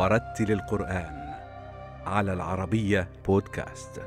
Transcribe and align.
ورتل 0.00 0.52
القرآن 0.52 1.34
على 2.06 2.32
العربية 2.32 3.08
بودكاست. 3.26 4.00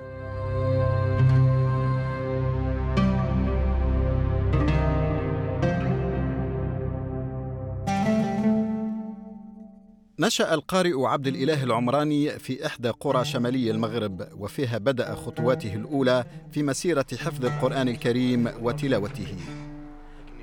نشأ 10.19 10.53
القارئ 10.53 11.05
عبد 11.05 11.27
الإله 11.27 11.63
العمراني 11.63 12.29
في 12.29 12.65
إحدى 12.65 12.89
قرى 12.89 13.25
شمالي 13.25 13.71
المغرب 13.71 14.27
وفيها 14.37 14.77
بدأ 14.77 15.15
خطواته 15.15 15.73
الأولى 15.75 16.25
في 16.51 16.63
مسيرة 16.63 17.05
حفظ 17.13 17.45
القرآن 17.45 17.87
الكريم 17.87 18.51
وتلاوته. 18.61 19.35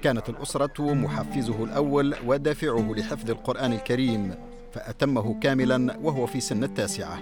كانت 0.02 0.28
الأسرة 0.28 0.95
محفزه 0.95 1.64
الأول 1.64 2.14
ودافعه 2.26 2.95
لحفظ 2.96 3.30
القرآن 3.30 3.73
الكريم 3.73 4.49
فأتمه 4.73 5.41
كاملا 5.41 5.97
وهو 6.02 6.27
في 6.27 6.41
سن 6.41 6.65
التاسعة. 6.65 7.19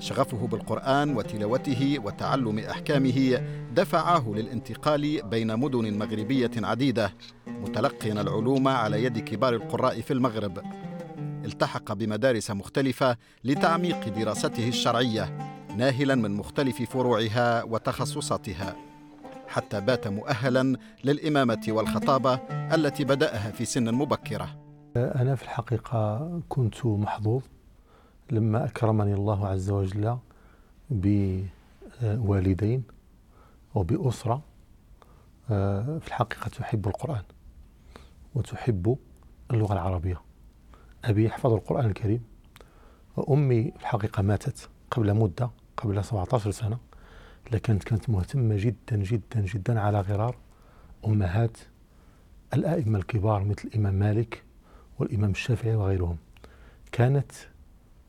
شغفه 0.00 0.46
بالقرآن 0.46 1.16
وتلاوته 1.16 1.96
وتعلم 2.04 2.58
أحكامه 2.58 3.42
دفعه 3.74 4.32
للانتقال 4.36 5.22
بين 5.22 5.56
مدن 5.56 5.98
مغربية 5.98 6.50
عديدة 6.56 7.12
متلقيا 7.46 8.12
العلوم 8.12 8.68
على 8.68 9.04
يد 9.04 9.18
كبار 9.18 9.54
القراء 9.54 10.00
في 10.00 10.12
المغرب. 10.12 10.62
التحق 11.44 11.92
بمدارس 11.92 12.50
مختلفة 12.50 13.16
لتعميق 13.44 14.08
دراسته 14.08 14.68
الشرعية 14.68 15.54
ناهلا 15.76 16.14
من 16.14 16.30
مختلف 16.30 16.82
فروعها 16.82 17.62
وتخصصاتها. 17.62 18.76
حتى 19.48 19.80
بات 19.80 20.08
مؤهلا 20.08 20.76
للإمامة 21.04 21.66
والخطابة 21.68 22.34
التي 22.50 23.04
بدأها 23.04 23.50
في 23.50 23.64
سن 23.64 23.94
مبكرة. 23.94 24.67
أنا 24.96 25.34
في 25.34 25.42
الحقيقة 25.42 26.30
كنت 26.48 26.86
محظوظ 26.86 27.42
لما 28.30 28.64
أكرمني 28.64 29.14
الله 29.14 29.48
عز 29.48 29.70
وجل 29.70 30.18
بوالدين 32.02 32.82
وبأسرة 33.74 34.42
في 35.98 36.06
الحقيقة 36.06 36.48
تحب 36.48 36.86
القرآن 36.88 37.22
وتحب 38.34 38.98
اللغة 39.50 39.72
العربية. 39.72 40.20
أبي 41.04 41.24
يحفظ 41.24 41.52
القرآن 41.52 41.86
الكريم. 41.86 42.22
وأمي 43.16 43.62
في 43.70 43.76
الحقيقة 43.80 44.22
ماتت 44.22 44.68
قبل 44.90 45.14
مدة 45.14 45.50
قبل 45.76 46.04
17 46.04 46.50
سنة 46.50 46.78
لكن 47.52 47.78
كانت 47.78 48.10
مهتمة 48.10 48.56
جدا 48.58 48.96
جدا 48.96 49.40
جدا 49.40 49.80
على 49.80 50.00
غرار 50.00 50.36
أمهات 51.06 51.56
الأئمة 52.54 52.98
الكبار 52.98 53.44
مثل 53.44 53.68
الإمام 53.68 53.94
مالك 53.94 54.42
والإمام 54.98 55.30
الشافعي 55.30 55.74
وغيرهم. 55.74 56.16
كانت 56.92 57.32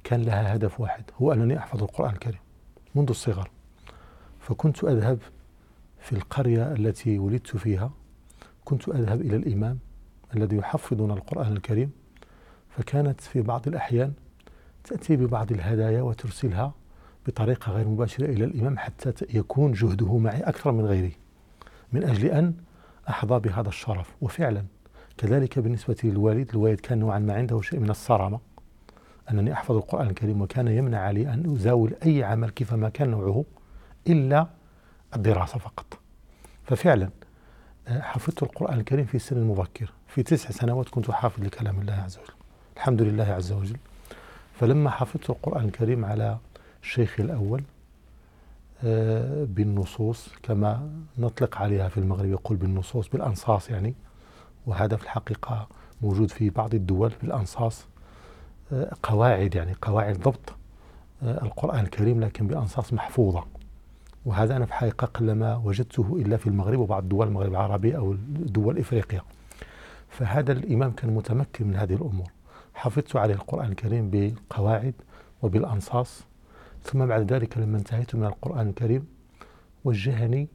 كان 0.03 0.21
لها 0.21 0.55
هدف 0.55 0.79
واحد 0.79 1.03
هو 1.21 1.33
أنني 1.33 1.57
أحفظ 1.57 1.83
القرآن 1.83 2.13
الكريم 2.13 2.39
منذ 2.95 3.09
الصغر. 3.09 3.49
فكنت 4.39 4.83
أذهب 4.83 5.19
في 5.99 6.13
القرية 6.13 6.71
التي 6.73 7.19
ولدت 7.19 7.57
فيها 7.57 7.91
كنت 8.65 8.89
أذهب 8.89 9.21
إلى 9.21 9.35
الإمام 9.35 9.79
الذي 10.35 10.55
يحفظنا 10.57 11.13
القرآن 11.13 11.53
الكريم. 11.53 11.91
فكانت 12.69 13.21
في 13.21 13.41
بعض 13.41 13.67
الأحيان 13.67 14.13
تأتي 14.83 15.15
ببعض 15.15 15.51
الهدايا 15.51 16.01
وترسلها 16.01 16.73
بطريقة 17.27 17.71
غير 17.71 17.87
مباشرة 17.87 18.25
إلى 18.25 18.43
الإمام 18.45 18.77
حتى 18.77 19.13
يكون 19.33 19.71
جهده 19.71 20.17
معي 20.17 20.39
أكثر 20.39 20.71
من 20.71 20.85
غيري 20.85 21.11
من 21.93 22.03
أجل 22.03 22.25
أن 22.27 22.53
أحظى 23.09 23.39
بهذا 23.39 23.67
الشرف. 23.69 24.15
وفعلا 24.21 24.65
كذلك 25.19 25.59
بالنسبة 25.59 25.95
للوالد 26.03 26.49
الوالد 26.49 26.79
كان 26.79 26.99
نوعا 26.99 27.19
ما 27.19 27.33
عنده 27.33 27.61
شيء 27.61 27.79
من 27.79 27.89
الصرامة. 27.89 28.39
أنني 29.31 29.53
أحفظ 29.53 29.75
القرآن 29.75 30.07
الكريم 30.07 30.41
وكان 30.41 30.67
يمنع 30.67 30.97
علي 30.99 31.33
أن 31.33 31.55
أزاول 31.55 31.93
أي 32.05 32.23
عمل 32.23 32.49
كيفما 32.49 32.89
كان 32.89 33.09
نوعه 33.09 33.45
إلا 34.07 34.47
الدراسة 35.15 35.59
فقط. 35.59 35.99
ففعلا 36.63 37.09
حفظت 37.87 38.43
القرآن 38.43 38.79
الكريم 38.79 39.05
في 39.05 39.19
سن 39.19 39.43
مبكر 39.43 39.93
في 40.07 40.23
تسع 40.23 40.49
سنوات 40.49 40.89
كنت 40.89 41.11
حافظ 41.11 41.43
لكلام 41.43 41.79
الله 41.79 41.93
عز 41.93 42.17
وجل 42.17 42.33
الحمد 42.75 43.01
لله 43.01 43.23
عز 43.23 43.51
وجل. 43.51 43.77
فلما 44.59 44.89
حفظت 44.89 45.29
القرآن 45.29 45.65
الكريم 45.65 46.05
على 46.05 46.37
الشيخ 46.83 47.19
الأول 47.19 47.63
بالنصوص 49.45 50.29
كما 50.43 50.89
نطلق 51.17 51.57
عليها 51.57 51.89
في 51.89 51.97
المغرب 51.97 52.29
يقول 52.29 52.57
بالنصوص 52.57 53.09
بالأنصاص 53.09 53.69
يعني 53.69 53.93
وهذا 54.65 54.95
في 54.95 55.03
الحقيقة 55.03 55.67
موجود 56.01 56.31
في 56.31 56.49
بعض 56.49 56.73
الدول 56.75 57.11
بالأنصاص 57.21 57.85
قواعد 59.03 59.55
يعني 59.55 59.75
قواعد 59.81 60.17
ضبط. 60.19 60.53
القرآن 61.23 61.79
الكريم 61.79 62.19
لكن 62.19 62.47
بأنصاص 62.47 62.93
محفوظة. 62.93 63.45
وهذا 64.25 64.55
أنا 64.55 64.65
في 64.65 64.71
الحقيقة 64.71 65.05
قلما 65.05 65.55
وجدته 65.55 66.17
إلا 66.21 66.37
في 66.37 66.47
المغرب 66.47 66.79
وبعض 66.79 67.09
دول 67.09 67.27
المغرب 67.27 67.51
العربي 67.51 67.97
أو 67.97 68.15
دول 68.29 68.77
إفريقيا. 68.77 69.21
فهذا 70.09 70.51
الإمام 70.51 70.91
كان 70.91 71.15
متمكن 71.15 71.67
من 71.67 71.75
هذه 71.75 71.93
الأمور. 71.93 72.27
حفظت 72.73 73.15
عليه 73.15 73.33
القرآن 73.33 73.69
الكريم 73.69 74.09
بالقواعد 74.09 74.93
وبالأنصاص. 75.41 76.23
ثم 76.83 77.05
بعد 77.05 77.33
ذلك 77.33 77.57
لما 77.57 77.77
انتهيت 77.77 78.15
من 78.15 78.25
القرآن 78.25 78.69
الكريم 78.69 79.07
وجهني 79.83 80.47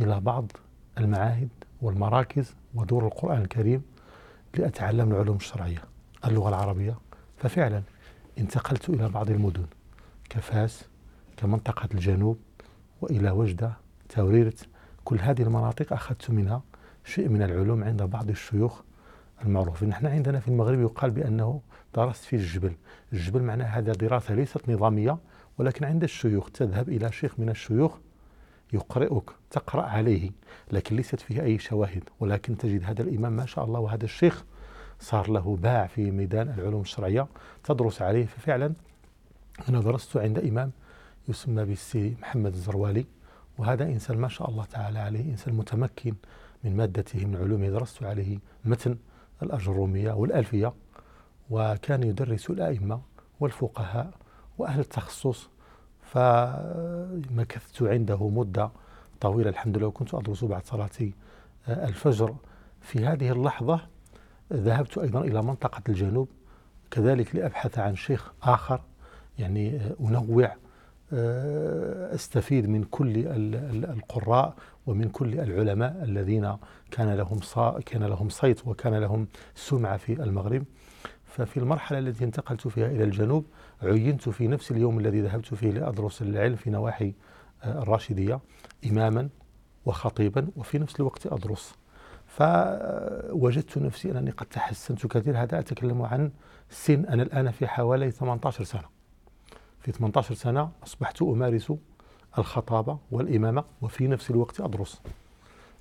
إلى 0.00 0.20
بعض 0.20 0.52
المعاهد 0.98 1.48
والمراكز 1.82 2.54
ودور 2.74 3.06
القرآن 3.06 3.42
الكريم 3.42 3.82
لأتعلم 4.54 5.12
العلوم 5.12 5.36
الشرعية 5.36 5.82
اللغة 6.24 6.48
العربية. 6.48 6.98
ففعلا 7.36 7.82
انتقلت 8.38 8.90
إلى 8.90 9.08
بعض 9.08 9.30
المدن 9.30 9.66
كفاس 10.30 10.84
كمنطقة 11.36 11.88
الجنوب 11.94 12.38
وإلى 13.00 13.30
وجدة 13.30 13.72
توريرت. 14.08 14.68
كل 15.04 15.18
هذه 15.20 15.42
المناطق 15.42 15.92
أخذت 15.92 16.30
منها 16.30 16.62
شيء 17.04 17.28
من 17.28 17.42
العلوم 17.42 17.84
عند 17.84 18.02
بعض 18.02 18.28
الشيوخ 18.28 18.80
المعروفين. 19.44 19.88
نحن 19.88 20.06
عندنا 20.06 20.40
في 20.40 20.48
المغرب 20.48 20.80
يقال 20.80 21.10
بأنه 21.10 21.60
درست 21.94 22.24
في 22.24 22.36
الجبل. 22.36 22.72
الجبل 23.12 23.42
معناه 23.42 23.66
هذا 23.66 23.92
دراسة 23.92 24.34
ليست 24.34 24.68
نظامية 24.68 25.18
ولكن 25.58 25.84
عند 25.84 26.02
الشيوخ 26.02 26.50
تذهب 26.50 26.88
إلى 26.88 27.12
شيخ 27.12 27.40
من 27.40 27.48
الشيوخ 27.48 27.98
يقرئك 28.72 29.30
تقرأ 29.50 29.82
عليه 29.82 30.30
لكن 30.72 30.96
ليست 30.96 31.20
فيه 31.20 31.42
أي 31.42 31.58
شواهد 31.58 32.02
ولكن 32.20 32.58
تجد 32.58 32.84
هذا 32.84 33.02
الإمام 33.02 33.32
ما 33.32 33.46
شاء 33.46 33.64
الله 33.64 33.80
وهذا 33.80 34.04
الشيخ 34.04 34.44
صار 35.00 35.30
له 35.30 35.56
باع 35.62 35.86
في 35.86 36.10
ميدان 36.10 36.48
العلوم 36.48 36.80
الشرعية 36.80 37.26
تدرس 37.64 38.02
عليه 38.02 38.26
ففعلا 38.26 38.72
أنا 39.68 39.80
درست 39.80 40.16
عند 40.16 40.38
إمام 40.38 40.70
يسمى 41.28 41.64
بالسي 41.64 42.16
محمد 42.20 42.52
الزروالي 42.52 43.06
وهذا 43.58 43.84
إنسان 43.84 44.18
ما 44.18 44.28
شاء 44.28 44.50
الله 44.50 44.64
تعالى 44.64 44.98
عليه 44.98 45.30
إنسان 45.30 45.54
متمكن 45.54 46.14
من 46.64 46.76
مادته 46.76 47.26
من 47.26 47.36
علومه 47.36 47.68
درست 47.68 48.02
عليه 48.02 48.38
متن 48.64 48.96
الأجرومية 49.42 50.12
والألفية 50.12 50.72
وكان 51.50 52.02
يدرس 52.02 52.50
الأئمة 52.50 53.00
والفقهاء 53.40 54.10
وأهل 54.58 54.80
التخصص 54.80 55.48
فمكثت 56.12 57.82
عنده 57.82 58.28
مدة 58.28 58.70
طويلة 59.20 59.50
الحمد 59.50 59.78
لله 59.78 59.86
وكنت 59.86 60.14
أدرس 60.14 60.44
بعد 60.44 60.66
صلاة 60.66 60.90
الفجر. 61.68 62.34
في 62.80 63.06
هذه 63.06 63.32
اللحظة 63.32 63.80
ذهبت 64.52 64.98
أيضا 64.98 65.20
إلى 65.20 65.42
منطقة 65.42 65.82
الجنوب 65.88 66.28
كذلك 66.90 67.34
لأبحث 67.36 67.78
عن 67.78 67.96
شيخ 67.96 68.32
آخر 68.42 68.80
يعني 69.38 69.80
أنوع 70.00 70.56
أستفيد 72.14 72.68
من 72.68 72.84
كل 72.84 73.26
القراء 73.84 74.54
ومن 74.86 75.08
كل 75.08 75.40
العلماء 75.40 76.04
الذين 76.04 76.56
كان 76.90 77.14
لهم 77.14 77.40
كان 77.86 78.04
لهم 78.04 78.28
صيت 78.28 78.66
وكان 78.66 78.94
لهم 78.94 79.26
سمعة 79.54 79.96
في 79.96 80.12
المغرب. 80.12 80.64
ففي 81.32 81.56
المرحلة 81.56 81.98
التي 81.98 82.24
انتقلت 82.24 82.68
فيها 82.68 82.86
إلى 82.86 83.04
الجنوب 83.04 83.46
عينت 83.82 84.28
في 84.28 84.48
نفس 84.48 84.70
اليوم 84.70 84.98
الذي 84.98 85.20
ذهبت 85.20 85.54
فيه 85.54 85.70
لأدرس 85.70 86.22
العلم 86.22 86.56
في 86.56 86.70
نواحي 86.70 87.14
الراشدية 87.64 88.40
اماما 88.86 89.28
وخطيبا 89.86 90.48
وفي 90.56 90.78
نفس 90.78 91.00
الوقت 91.00 91.26
أدرس. 91.26 91.74
فوجدت 92.26 93.78
نفسي 93.78 94.10
أنني 94.10 94.30
قد 94.30 94.46
تحسنت 94.46 95.06
كثير 95.06 95.42
هذا 95.42 95.58
أتكلم 95.58 96.02
عن 96.02 96.30
سن 96.70 97.04
أنا 97.04 97.22
الآن 97.22 97.50
في 97.50 97.66
حوالي 97.66 98.10
18 98.10 98.64
سنة. 98.64 98.84
في 99.80 99.92
18 99.92 100.34
سنة 100.34 100.70
أصبحت 100.82 101.22
أمارس 101.22 101.72
الخطابة 102.38 102.98
والإمامة 103.10 103.64
وفي 103.82 104.08
نفس 104.08 104.30
الوقت 104.30 104.60
أدرس 104.60 105.02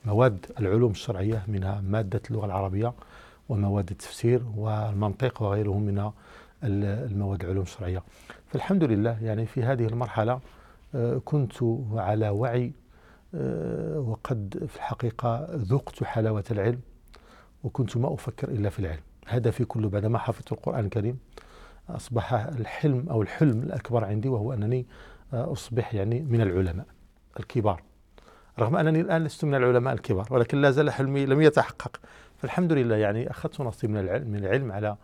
مواد 0.06 0.46
العلوم 0.60 0.92
الشرعية 0.92 1.44
منها 1.48 1.82
مادة 1.82 2.22
اللغة 2.32 2.46
العربية 2.46 2.94
ومواد 3.52 3.90
التفسير 3.90 4.44
والمنطق 4.56 5.42
وغيرهم 5.42 5.82
من 5.82 6.12
المواد 6.64 7.44
العلوم 7.44 7.64
الشرعية. 7.64 8.04
فالحمد 8.48 8.84
لله 8.84 9.18
يعني 9.22 9.46
في 9.46 9.64
هذه 9.64 9.88
المرحلة 9.88 10.40
كنت 11.26 11.54
على 11.94 12.30
وعي 12.30 12.72
وقد 13.96 14.66
في 14.68 14.76
الحقيقة 14.76 15.48
ذقت 15.52 16.04
حلاوة 16.04 16.44
العلم 16.52 16.80
وكنت 17.64 17.98
ما 17.98 18.14
أفكر 18.14 18.50
إلا 18.50 18.70
في 18.70 18.80
العلم. 18.80 19.02
هدفي 19.28 19.66
كله 19.66 19.90
بعدما 19.90 20.18
حفظت 20.18 20.52
القرآن 20.52 20.86
الكريم 20.86 21.20
أصبح 21.90 22.34
الحلم 22.34 23.10
أو 23.10 23.22
الحلم 23.22 23.64
الأكبر 23.64 24.06
عندي 24.06 24.30
وهو 24.30 24.54
أنني 24.54 24.86
أصبح 25.34 25.94
يعني 25.94 26.20
من 26.22 26.42
العلماء 26.42 26.86
الكبار. 27.40 27.82
رغم 28.60 28.76
أنني 28.76 29.02
الآن 29.02 29.24
لست 29.24 29.46
من 29.46 29.56
العلماء 29.56 29.94
الكبار 29.94 30.28
ولكن 30.32 30.62
لا 30.62 30.72
زال 30.72 30.90
حلمي 30.90 31.26
لم 31.26 31.42
يتحقق. 31.42 32.00
فالحمد 32.42 32.74
لله 32.74 32.96
يعني 32.96 33.32
أخذت 33.32 33.62
نصيب 33.62 33.90
من 33.90 34.00
العلم, 34.00 34.28
من 34.28 34.36
العلم 34.36 34.72
على 34.72 34.98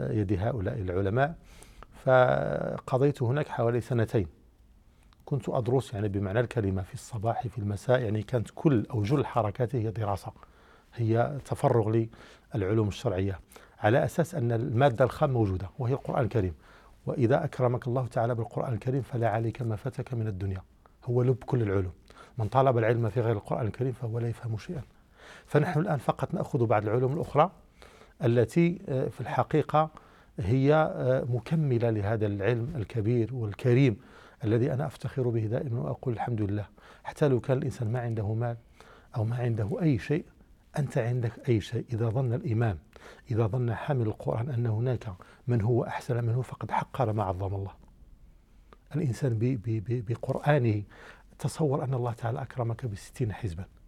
يد 0.00 0.32
هؤلاء 0.32 0.74
العلماء. 0.74 1.34
فقضيت 2.04 3.22
هناك 3.22 3.48
حوالي 3.48 3.80
سنتين. 3.80 4.26
كنت 5.24 5.48
أدرس 5.48 5.94
يعني 5.94 6.08
بمعنى 6.08 6.40
الكلمة 6.40 6.82
في 6.82 6.94
الصباح 6.94 7.46
في 7.46 7.58
المساء 7.58 8.00
يعني 8.00 8.22
كانت 8.22 8.48
كل 8.54 8.86
أو 8.90 9.02
جل 9.02 9.26
حركاتي 9.26 9.86
هي 9.86 9.90
دراسة. 9.90 10.32
هي 10.94 11.38
تفرغ 11.44 12.06
للعلوم 12.54 12.88
الشرعية. 12.88 13.40
على 13.78 14.04
أساس 14.04 14.34
أن 14.34 14.52
المادة 14.52 15.04
الخام 15.04 15.30
موجودة 15.30 15.70
وهي 15.78 15.92
القرآن 15.92 16.24
الكريم. 16.24 16.54
وإذا 17.06 17.44
أكرمك 17.44 17.86
الله 17.86 18.06
تعالى 18.06 18.34
بالقرآن 18.34 18.72
الكريم 18.72 19.02
فلا 19.02 19.28
عليك 19.28 19.62
ما 19.62 19.76
فاتك 19.76 20.14
من 20.14 20.26
الدنيا. 20.26 20.62
هو 21.04 21.22
لب 21.22 21.44
كل 21.46 21.62
العلوم. 21.62 21.92
من 22.38 22.48
طالب 22.48 22.78
العلم 22.78 23.08
في 23.08 23.20
غير 23.20 23.36
القرآن 23.36 23.66
الكريم 23.66 23.92
فهو 23.92 24.18
لا 24.18 24.28
يفهم 24.28 24.58
شيئا. 24.58 24.82
فنحن 25.50 25.80
الآن 25.80 25.98
فقط 25.98 26.34
نأخذ 26.34 26.66
بعض 26.66 26.82
العلوم 26.82 27.12
الأخرى 27.12 27.50
التي 28.24 28.78
آه، 28.88 29.08
في 29.08 29.20
الحقيقة 29.20 29.90
هي 30.38 30.74
آه، 30.74 31.24
مكملة 31.24 31.90
لهذا 31.90 32.26
العلم 32.26 32.72
الكبير 32.76 33.34
والكريم 33.34 33.96
الذي 34.44 34.72
أنا 34.72 34.86
أفتخر 34.86 35.28
به 35.28 35.46
دائما 35.46 35.80
وأقول 35.80 36.14
الحمد 36.14 36.42
لله. 36.42 36.66
حتى 37.04 37.28
لو 37.28 37.40
كان 37.40 37.58
الإنسان 37.58 37.92
ما 37.92 38.00
عنده 38.00 38.34
مال 38.34 38.56
أو 39.16 39.24
ما 39.24 39.36
عنده 39.36 39.82
أي 39.82 39.98
شيء 39.98 40.24
أنت 40.78 40.98
عندك 40.98 41.48
أي 41.48 41.60
شيء. 41.60 41.84
إذا 41.92 42.08
ظن 42.08 42.32
الإمام 42.32 42.78
إذا 43.30 43.46
ظن 43.46 43.74
حامل 43.74 44.06
القرآن 44.06 44.50
أن 44.50 44.66
هناك 44.66 45.12
من 45.48 45.62
هو 45.62 45.84
أحسن 45.84 46.24
منه 46.24 46.42
فقد 46.42 46.70
حقر 46.70 47.12
ما 47.12 47.22
عظم 47.22 47.54
الله. 47.54 47.72
الإنسان 48.94 49.60
بقرآنه 49.88 50.82
تصور 51.38 51.84
أن 51.84 51.94
الله 51.94 52.12
تعالى 52.12 52.42
أكرمك 52.42 52.86
بستين 52.86 53.32
حزبا. 53.32 53.79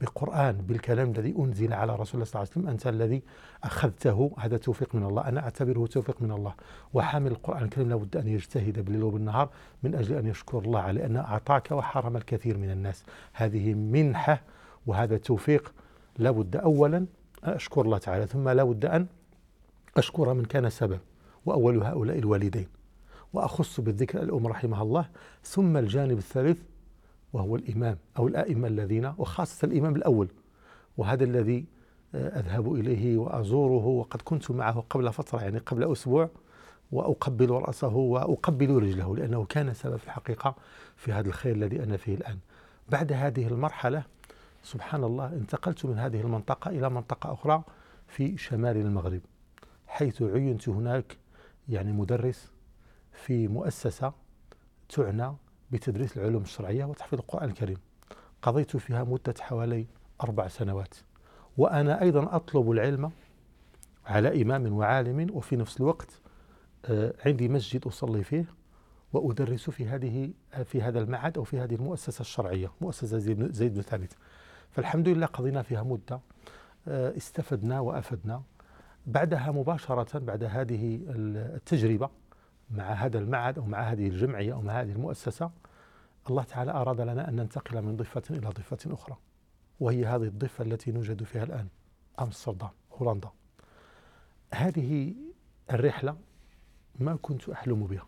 بقرآن 0.00 0.56
بالكلام 0.56 1.10
الذي 1.10 1.34
أنزل 1.38 1.72
على 1.72 1.92
رسول 1.92 2.14
الله 2.14 2.24
صلى 2.24 2.34
الله 2.34 2.40
عليه 2.40 2.50
وسلم 2.50 2.68
أنت 2.68 2.86
الذي 2.86 3.22
أخذته. 3.64 4.32
هذا 4.38 4.56
توفيق 4.56 4.94
من 4.94 5.02
الله 5.02 5.28
أنا 5.28 5.40
أعتبره 5.40 5.86
توفيق 5.86 6.22
من 6.22 6.32
الله. 6.32 6.54
وحامل 6.94 7.30
القرآن 7.30 7.62
الكريم 7.62 7.88
لابد 7.88 8.16
أن 8.16 8.28
يجتهد 8.28 8.84
بالليل 8.84 9.02
وبالنهار 9.02 9.50
من 9.82 9.94
أجل 9.94 10.16
أن 10.16 10.26
يشكر 10.26 10.58
الله 10.58 10.80
على 10.80 11.06
أن 11.06 11.16
أعطاك 11.16 11.70
وحرم 11.70 12.16
الكثير 12.16 12.58
من 12.58 12.70
الناس. 12.70 13.04
هذه 13.32 13.74
منحة 13.74 14.42
وهذا 14.86 15.16
توفيق 15.16 15.72
لابد 16.18 16.56
أولا 16.56 17.06
أشكر 17.44 17.80
الله 17.80 17.98
تعالى 17.98 18.26
ثم 18.26 18.48
لابد 18.48 18.84
أن 18.84 19.06
أشكر 19.96 20.34
من 20.34 20.44
كان 20.44 20.70
سبب 20.70 20.98
وأول 21.46 21.82
هؤلاء 21.82 22.18
الوالدين. 22.18 22.66
وأخص 23.32 23.80
بالذكر 23.80 24.22
الأم 24.22 24.46
رحمها 24.46 24.82
الله 24.82 25.08
ثم 25.42 25.76
الجانب 25.76 26.18
الثالث 26.18 26.58
وهو 27.32 27.56
الإمام 27.56 27.98
أو 28.18 28.28
الأئمة 28.28 28.68
الذين 28.68 29.12
وخاصة 29.18 29.66
الإمام 29.66 29.96
الأول. 29.96 30.28
وهذا 30.96 31.24
الذي 31.24 31.64
آه، 32.14 32.40
أذهب 32.40 32.74
إليه 32.74 33.16
وأزوره 33.16 33.86
وقد 33.86 34.22
كنت 34.22 34.50
معه 34.50 34.84
قبل 34.90 35.12
فترة 35.12 35.42
يعني 35.42 35.58
قبل 35.58 35.92
أسبوع 35.92 36.30
وأقبل 36.92 37.50
رأسه 37.50 37.96
وأقبل 37.96 38.70
رجله 38.70 39.16
لأنه 39.16 39.44
كان 39.44 39.74
سبب 39.74 39.96
في 39.96 40.04
الحقيقة 40.04 40.54
في 40.96 41.12
هذا 41.12 41.28
الخير 41.28 41.54
الذي 41.54 41.82
أنا 41.82 41.96
فيه 41.96 42.14
الآن. 42.14 42.38
بعد 42.88 43.12
هذه 43.12 43.46
المرحلة 43.46 44.02
سبحان 44.62 45.04
الله 45.04 45.26
انتقلت 45.26 45.86
من 45.86 45.98
هذه 45.98 46.20
المنطقة 46.20 46.70
إلى 46.70 46.90
منطقة 46.90 47.32
أخرى 47.32 47.62
في 48.06 48.36
شمال 48.36 48.76
المغرب 48.76 49.20
حيث 49.86 50.22
عينت 50.22 50.68
هناك 50.68 51.16
يعني 51.68 51.92
مدرس 51.92 52.50
في 53.12 53.48
مؤسسة 53.48 54.12
تعنى 54.88 55.32
بتدريس 55.70 56.16
العلوم 56.16 56.42
الشرعية 56.42 56.84
وتحفيظ 56.84 57.18
القرآن 57.18 57.48
الكريم. 57.48 57.76
قضيت 58.42 58.76
فيها 58.76 59.04
مدة 59.04 59.34
حوالي 59.40 59.86
أربع 60.22 60.48
سنوات 60.48 60.94
وأنا 61.58 62.02
أيضا 62.02 62.36
أطلب 62.36 62.70
العلم 62.70 63.10
على 64.06 64.42
إمام 64.42 64.72
وعالم 64.72 65.30
وفي 65.32 65.56
نفس 65.56 65.80
الوقت 65.80 66.20
آه، 66.84 67.14
عندي 67.26 67.48
مسجد 67.48 67.86
أصلي 67.86 68.24
فيه 68.24 68.44
وأدرس 69.12 69.70
في 69.70 69.86
هذه 69.86 70.30
في 70.64 70.82
هذا 70.82 71.00
المعهد 71.00 71.38
أو 71.38 71.44
في 71.44 71.58
هذه 71.60 71.74
المؤسسة 71.74 72.20
الشرعية 72.20 72.70
مؤسسة 72.80 73.18
زيد 73.18 73.74
بن 73.74 73.82
ثابت. 73.82 74.16
فالحمد 74.70 75.08
لله 75.08 75.26
قضينا 75.26 75.62
فيها 75.62 75.82
مدة 75.82 76.20
آه، 76.88 77.16
استفدنا 77.16 77.80
وأفدنا. 77.80 78.42
بعدها 79.06 79.50
مباشرة 79.50 80.18
بعد 80.18 80.44
هذه 80.44 81.00
التجربة 81.08 82.10
مع 82.70 82.92
هذا 82.92 83.18
المعهد 83.18 83.58
أو 83.58 83.64
مع 83.64 83.80
هذه 83.80 84.08
الجمعية 84.08 84.52
أو 84.52 84.60
مع 84.60 84.80
هذه 84.80 84.92
المؤسسة 84.92 85.50
الله 86.30 86.42
تعالى 86.42 86.70
أراد 86.70 87.00
لنا 87.00 87.28
أن 87.28 87.36
ننتقل 87.36 87.82
من 87.82 87.96
ضفة 87.96 88.22
إلى 88.30 88.48
ضفة 88.48 88.94
أخرى 88.94 89.16
وهي 89.80 90.06
هذه 90.06 90.22
الضفة 90.22 90.64
التي 90.64 90.92
نوجد 90.92 91.22
فيها 91.22 91.44
الآن 91.44 91.68
أمستردام 92.20 92.70
هولندا. 92.92 93.28
هذه 94.54 95.14
الرحلة 95.70 96.16
ما 96.98 97.18
كنت 97.22 97.48
أحلم 97.48 97.86
بها 97.86 98.06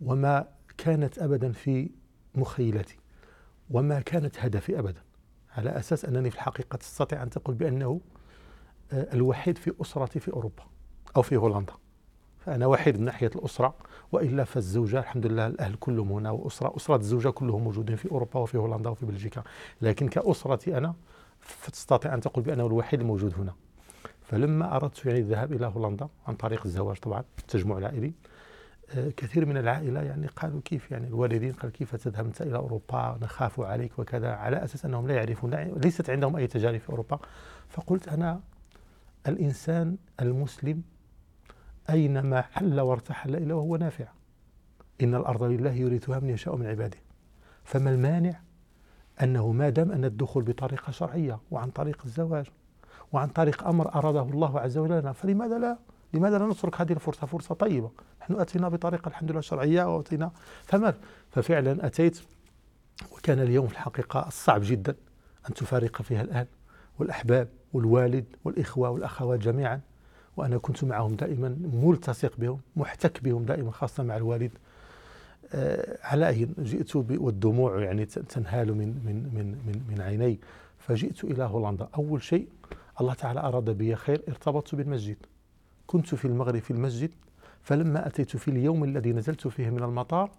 وما 0.00 0.48
كانت 0.78 1.18
أبدا 1.18 1.52
في 1.52 1.90
مخيلتي 2.34 2.96
وما 3.70 4.00
كانت 4.00 4.38
هدفي 4.38 4.78
أبدا 4.78 5.02
على 5.56 5.70
أساس 5.70 6.04
أنني 6.04 6.30
في 6.30 6.36
الحقيقة 6.36 6.76
تستطيع 6.76 7.22
أن 7.22 7.30
تقول 7.30 7.54
بأنه 7.54 8.00
آه، 8.92 9.14
الوحيد 9.14 9.58
في 9.58 9.72
أسرتي 9.80 10.20
في 10.20 10.32
أوروبا 10.32 10.62
أو 11.16 11.22
في 11.22 11.36
هولندا. 11.36 11.72
فأنا 12.46 12.66
وحيد 12.66 12.98
من 12.98 13.04
ناحية 13.04 13.30
الأسرة 13.36 13.74
وإلا 14.12 14.44
فالزوجة 14.44 14.98
الحمد 14.98 15.26
لله 15.26 15.46
الأهل 15.46 15.74
كلهم 15.74 16.12
هنا 16.12 16.30
وأسرة. 16.30 16.76
أسرة 16.76 16.96
الزوجة 16.96 17.28
كلهم 17.28 17.64
موجودين 17.64 17.96
في 17.96 18.10
أوروبا 18.10 18.40
وفي 18.40 18.58
هولندا 18.58 18.90
وفي 18.90 19.06
بلجيكا. 19.06 19.42
لكن 19.82 20.08
كأسرتي 20.08 20.78
أنا 20.78 20.94
فتستطيع 21.40 22.14
أن 22.14 22.20
تقول 22.20 22.44
بأنه 22.44 22.66
الوحيد 22.66 23.00
الموجود 23.00 23.34
هنا. 23.34 23.54
فلما 24.22 24.76
أردت 24.76 25.06
يعني 25.06 25.18
الذهاب 25.18 25.52
إلى 25.52 25.66
هولندا 25.66 26.08
عن 26.26 26.34
طريق 26.34 26.62
الزواج 26.64 26.96
طبعا 26.96 27.24
التجمع 27.38 27.78
العائلي 27.78 28.12
آه، 28.96 29.10
كثير 29.16 29.46
من 29.46 29.56
العائلة 29.56 30.02
يعني 30.02 30.26
قالوا 30.26 30.60
كيف 30.64 30.90
يعني 30.90 31.06
الوالدين 31.06 31.52
قال 31.52 31.72
كيف 31.72 31.96
تذهب 31.96 32.26
أنت 32.26 32.42
إلى 32.42 32.56
أوروبا؟ 32.56 33.18
نخاف 33.22 33.60
عليك 33.60 33.98
وكذا 33.98 34.32
على 34.32 34.64
أساس 34.64 34.84
أنهم 34.84 35.08
لا 35.08 35.14
يعرفون 35.14 35.54
ليست 35.54 36.10
عندهم 36.10 36.36
أي 36.36 36.46
تجارب 36.46 36.80
في 36.80 36.90
أوروبا. 36.90 37.18
فقلت 37.68 38.08
أنا 38.08 38.40
الإنسان 39.28 39.96
المسلم 40.20 40.82
أينما 41.90 42.40
حل 42.40 42.80
وارتحل 42.80 43.36
إلا 43.36 43.54
وهو 43.54 43.76
نافع. 43.76 44.08
إن 45.02 45.14
الأرض 45.14 45.42
لله 45.42 45.72
يورثها 45.72 46.18
من 46.18 46.28
يشاء 46.30 46.56
من 46.56 46.66
عباده. 46.66 46.98
فما 47.64 47.90
المانع 47.90 48.40
أنه 49.22 49.52
ما 49.52 49.68
دام 49.68 49.92
أن 49.92 50.04
الدخول 50.04 50.42
بطريقة 50.44 50.90
شرعية 50.90 51.40
وعن 51.50 51.70
طريق 51.70 52.02
الزواج 52.04 52.46
وعن 53.12 53.28
طريق 53.28 53.66
أمر 53.66 53.94
أراده 53.94 54.22
الله 54.22 54.60
عز 54.60 54.78
وجل 54.78 54.98
لنا 55.00 55.12
فلماذا 55.12 55.58
لا؟ 55.58 55.78
لماذا 56.14 56.38
لا 56.38 56.46
نترك 56.46 56.80
هذه 56.80 56.92
الفرصة 56.92 57.26
فرصة 57.26 57.54
طيبة؟ 57.54 57.90
نحن 58.20 58.40
أتينا 58.40 58.68
بطريقة 58.68 59.08
الحمد 59.08 59.30
لله 59.30 59.40
شرعية 59.40 59.96
وأتينا 59.96 60.32
فما؟ 60.64 60.94
ففعلا 61.30 61.86
أتيت 61.86 62.22
وكان 63.12 63.38
اليوم 63.38 63.66
في 63.66 63.72
الحقيقة 63.72 64.28
الصعب 64.28 64.60
جدا 64.64 64.94
أن 65.48 65.54
تفارق 65.54 66.02
فيها 66.02 66.22
الأهل 66.22 66.46
والأحباب 66.98 67.48
والوالد 67.72 68.24
والإخوة 68.44 68.90
والأخوات 68.90 69.40
جميعا. 69.40 69.80
وأنا 70.36 70.58
كنت 70.58 70.84
معهم 70.84 71.14
دائما 71.14 71.56
ملتصق 71.72 72.32
بهم 72.38 72.60
محتك 72.76 73.22
بهم 73.22 73.44
دائما 73.44 73.70
خاصة 73.70 74.02
مع 74.02 74.16
الوالد. 74.16 74.50
آه 75.54 75.98
على 76.02 76.28
أي 76.28 76.48
جئت 76.58 76.96
والدموع 76.96 77.82
يعني 77.82 78.04
تنهال 78.06 78.74
من 78.74 78.88
من 79.04 79.30
من 79.34 79.46
من, 79.66 79.82
من 79.88 80.00
عيني. 80.00 80.38
فجئت 80.78 81.24
إلى 81.24 81.44
هولندا. 81.44 81.88
أول 81.96 82.22
شيء 82.22 82.48
الله 83.00 83.14
تعالى 83.14 83.40
أراد 83.40 83.70
بي 83.70 83.96
خير 83.96 84.22
ارتبطت 84.28 84.74
بالمسجد. 84.74 85.16
كنت 85.86 86.14
في 86.14 86.24
المغرب 86.24 86.58
في 86.58 86.70
المسجد 86.70 87.10
فلما 87.62 88.06
أتيت 88.06 88.36
في 88.36 88.48
اليوم 88.48 88.84
الذي 88.84 89.12
نزلت 89.12 89.48
فيه 89.48 89.70
من 89.70 89.82
المطار 89.82 90.30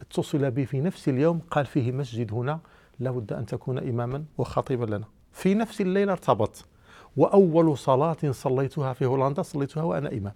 اتصل 0.00 0.50
بي 0.50 0.66
في 0.66 0.80
نفس 0.80 1.08
اليوم 1.08 1.40
قال 1.50 1.66
فيه 1.66 1.92
مسجد 1.92 2.32
هنا 2.32 2.60
لابد 3.00 3.32
أن 3.32 3.46
تكون 3.46 3.78
إماما 3.78 4.24
وخطيبا 4.38 4.84
لنا. 4.84 5.04
في 5.32 5.54
نفس 5.54 5.80
الليلة 5.80 6.12
ارتبط. 6.12 6.64
وأول 7.16 7.78
صلاة 7.78 8.16
صليتها 8.30 8.92
في 8.92 9.06
هولندا 9.06 9.42
صليتها 9.42 9.82
وأنا 9.82 10.12
إمام. 10.12 10.34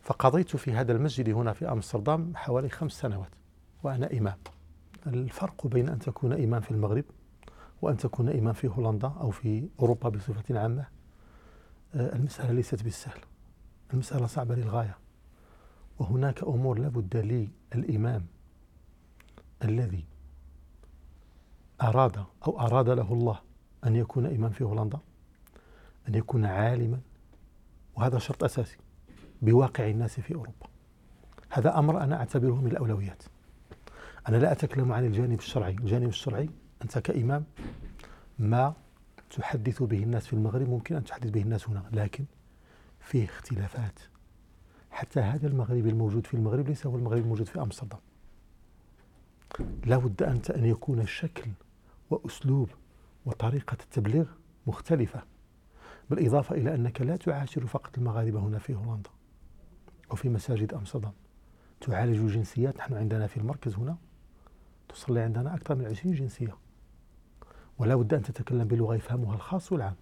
فقضيت 0.00 0.56
في 0.56 0.72
هذا 0.72 0.92
المسجد 0.92 1.28
هنا 1.28 1.52
في 1.52 1.72
أمستردام 1.72 2.32
حوالي 2.36 2.68
خمس 2.68 2.92
سنوات 2.92 3.30
وأنا 3.82 4.12
إمام. 4.12 4.36
الفرق 5.06 5.66
بين 5.66 5.88
أن 5.88 5.98
تكون 5.98 6.32
إمام 6.32 6.60
في 6.60 6.70
المغرب 6.70 7.04
وأن 7.82 7.96
تكون 7.96 8.28
إمام 8.28 8.52
في 8.52 8.68
هولندا 8.68 9.12
أو 9.20 9.30
في 9.30 9.68
أوروبا 9.80 10.08
بصفة 10.08 10.60
عامة 10.60 10.86
آه، 11.94 12.16
المسألة 12.16 12.52
ليست 12.52 12.82
بالسهل. 12.82 13.20
المسألة 13.92 14.26
صعبة 14.26 14.54
للغاية. 14.54 14.98
وهناك 15.98 16.42
أمور 16.42 16.78
لابد 16.78 17.16
للإمام 17.74 18.26
الذي 19.64 20.04
أراد 21.82 22.24
أو 22.46 22.60
أراد 22.60 22.88
له 22.88 23.12
الله 23.12 23.40
أن 23.86 23.96
يكون 23.96 24.26
إمام 24.26 24.50
في 24.50 24.64
هولندا 24.64 24.98
أن 26.08 26.14
يكون 26.14 26.44
عالما 26.44 27.00
وهذا 27.96 28.18
شرط 28.18 28.44
أساسي 28.44 28.76
بواقع 29.42 29.88
الناس 29.88 30.20
في 30.20 30.34
أوروبا. 30.34 30.66
هذا 31.50 31.78
أمر 31.78 32.02
أنا 32.02 32.16
أعتبره 32.16 32.60
من 32.60 32.70
الأولويات. 32.70 33.22
أنا 34.28 34.36
لا 34.36 34.52
أتكلم 34.52 34.92
عن 34.92 35.04
الجانب 35.04 35.38
الشرعي. 35.38 35.72
الجانب 35.72 36.08
الشرعي 36.08 36.48
أنت 36.82 36.98
كإمام 36.98 37.44
ما 38.38 38.74
تحدث 39.30 39.82
به 39.82 40.02
الناس 40.02 40.26
في 40.26 40.32
المغرب 40.32 40.68
ممكن 40.68 40.96
أن 40.96 41.04
تحدث 41.04 41.30
به 41.30 41.42
الناس 41.42 41.68
هنا 41.68 41.82
لكن 41.92 42.24
فيه 43.00 43.24
اختلافات. 43.24 44.00
حتى 44.90 45.20
هذا 45.20 45.46
المغربي 45.46 45.90
الموجود 45.90 46.26
في 46.26 46.34
المغرب 46.34 46.68
ليس 46.68 46.86
هو 46.86 46.96
المغرب 46.96 47.22
الموجود 47.22 47.46
في 47.46 47.62
أمستردام. 47.62 48.00
لا 49.86 49.96
بد 49.96 50.22
أنت 50.22 50.50
أن 50.50 50.64
يكون 50.64 51.00
الشكل 51.00 51.50
وأسلوب 52.10 52.68
وطريقة 53.26 53.76
التبليغ 53.82 54.26
مختلفة 54.66 55.22
بالإضافة 56.10 56.56
إلى 56.56 56.74
أنك 56.74 57.00
لا 57.00 57.16
تعاشر 57.16 57.66
فقط 57.66 57.98
المغاربة 57.98 58.40
هنا 58.40 58.58
في 58.58 58.74
هولندا 58.74 59.10
أو 60.10 60.16
في 60.16 60.28
مساجد 60.28 60.74
أمستردام. 60.74 61.12
تعالج 61.80 62.26
جنسيات 62.26 62.76
نحن 62.76 62.94
عندنا 62.94 63.26
في 63.26 63.36
المركز 63.36 63.74
هنا 63.74 63.96
تصلي 64.88 65.20
عندنا 65.20 65.54
أكثر 65.54 65.74
من 65.74 65.84
عشرين 65.86 66.14
جنسية. 66.14 66.56
ولا 67.78 67.96
بد 67.96 68.14
أن 68.14 68.22
تتكلم 68.22 68.64
بلغة 68.64 68.94
يفهمها 68.94 69.34
الخاص 69.34 69.72
والعام. 69.72 69.94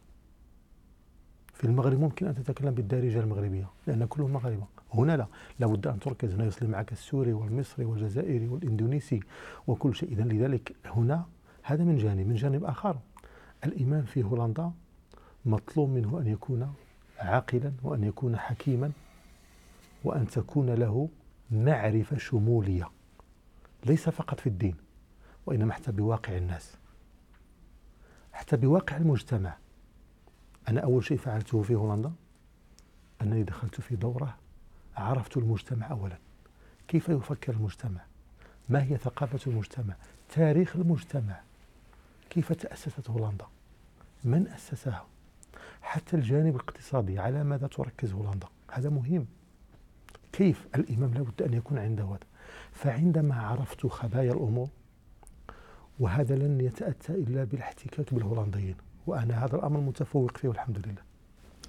في 1.55 1.64
المغرب 1.64 2.00
ممكن 2.00 2.26
أن 2.26 2.35
تتكلم 2.35 2.71
بالدارجة 2.75 3.21
المغربية 3.21 3.71
لأن 3.87 4.05
كلهم 4.05 4.33
مغاربة. 4.33 4.67
هنا 4.95 5.17
لا 5.17 5.26
لابد 5.59 5.87
أن 5.87 5.99
تركز. 5.99 6.35
هنا 6.35 6.45
يصلي 6.45 6.69
معك 6.69 6.93
السوري 6.93 7.33
والمصري 7.33 7.85
والجزائري 7.85 8.49
والإندونيسي 8.49 9.21
وكل 9.67 9.95
شيء. 9.95 10.12
إذا 10.12 10.23
لذلك 10.23 10.76
هنا 10.87 11.26
هذا 11.62 11.85
من 11.85 11.97
جانب. 11.97 12.29
من 12.29 12.35
جانب 12.35 12.64
آخر 12.64 12.99
الإمام 13.64 14.04
في 14.04 14.23
هولندا 14.23 14.73
مطلوب 15.45 15.90
منه 15.90 16.19
أن 16.21 16.26
يكون 16.26 16.75
عاقلا 17.19 17.73
وأن 17.83 18.04
يكون 18.04 18.38
حكيما 18.38 18.92
وأن 20.04 20.26
تكون 20.26 20.71
له 20.71 21.09
معرفة 21.50 22.19
شمولية 22.19 22.90
ليس 23.87 24.09
فقط 24.09 24.40
في 24.40 24.47
الدين 24.47 24.76
وإنما 25.47 25.73
حتى 25.73 25.92
بواقع 25.92 26.37
الناس. 26.37 26.76
حتى 28.33 28.57
بواقع 28.57 28.97
المجتمع. 28.97 29.57
أنا 30.69 30.81
أول 30.81 31.04
شيء 31.04 31.16
فعلته 31.19 31.62
في 31.62 31.75
هولندا 31.75 32.12
أنني 33.23 33.42
دخلت 33.42 33.81
في 33.81 33.97
دورة 33.97 34.37
عرفت 34.97 35.37
المجتمع 35.37 35.90
أولا. 35.90 36.19
كيف 36.88 37.09
يفكر 37.09 37.52
المجتمع؟ 37.52 38.00
ما 38.69 38.83
هي 38.83 38.97
ثقافة 38.97 39.50
المجتمع؟ 39.50 39.95
تاريخ 40.28 40.76
المجتمع؟ 40.76 41.40
كيف 42.33 42.53
تأسست 42.53 43.11
هولندا؟ 43.11 43.47
من 44.25 44.49
أسسها؟ 44.49 45.07
حتى 45.83 46.17
الجانب 46.17 46.57
الاقتصادي 46.57 47.19
على 47.19 47.45
ماذا 47.45 47.67
تركز 47.67 48.12
هولندا؟ 48.12 48.47
هذا 48.71 48.91
مهم. 48.91 49.27
كيف؟ 50.33 50.67
الإمام 50.75 51.15
لابد 51.15 51.43
أن 51.43 51.55
يكون 51.55 51.79
عنده 51.79 52.05
هذا. 52.05 52.19
فعندما 52.73 53.41
عرفت 53.41 53.87
خبايا 53.87 54.33
الأمور 54.33 54.69
وهذا 56.01 56.37
لن 56.37 56.61
يتأتى 56.61 57.12
إلا 57.12 57.45
بالاحتكاك 57.45 58.15
بالهولنديين 58.15 58.77
وأنا 59.07 59.45
هذا 59.45 59.57
الأمر 59.57 59.81
متفوق 59.81 60.37
فيه 60.37 60.49
والحمد 60.49 60.79
لله. 60.87 61.03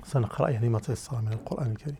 سنقرأ 0.03 0.49
يعني 0.49 0.69
ما 0.69 0.79
تيسر 0.79 1.21
من 1.21 1.33
القرآن 1.33 1.71
الكريم. 1.71 1.97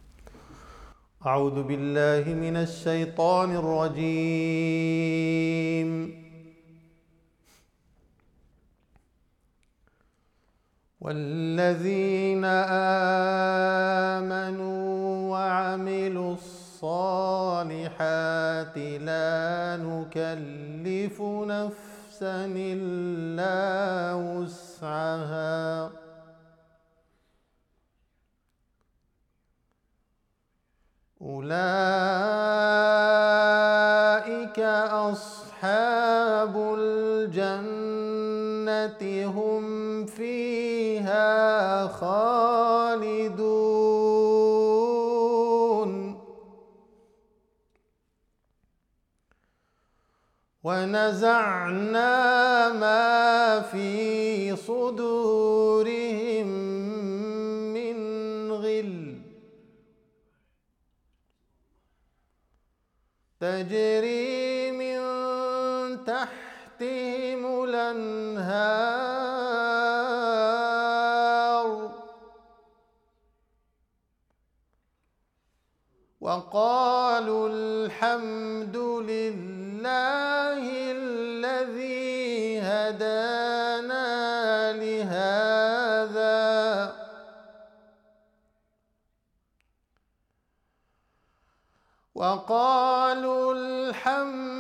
أعوذ 1.26 1.64
بالله 1.64 2.34
من 2.34 2.56
الشيطان 2.58 3.52
الرجيم. 3.56 4.04
والذين 11.04 12.46
آمنوا 14.16 15.32
وعملوا 15.32 16.34
الصالحات 16.34 17.58
لا 18.78 19.78
نكلف 19.84 21.22
نفسا 21.22 22.46
إلا 22.56 24.14
وسعها. 24.16 25.92
أولئك 31.22 31.60
أصحاب 35.12 36.56
الجنة. 36.80 38.13
هم 39.26 40.06
فيها 40.06 41.88
خالدون 41.88 43.54
ونزعنا 50.64 52.14
ما 52.74 53.60
في 53.62 54.56
صدورهم 54.56 56.48
من 57.74 57.98
غل 58.52 59.18
تجري 63.40 64.63
الأنهار 70.14 71.94
وقالوا 76.22 77.50
الحمد 77.50 78.78
لله 78.78 80.62
الذي 80.92 82.60
هدانا 82.62 84.04
لهذا. 84.74 86.34
وقالوا 92.16 93.54
الحمد 93.54 94.53